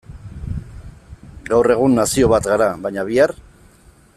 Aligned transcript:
Gaur 1.49 1.69
egun 1.75 1.99
nazio 1.99 2.31
bat 2.33 2.51
gara, 2.53 2.71
baina 2.87 3.05
bihar? 3.11 3.35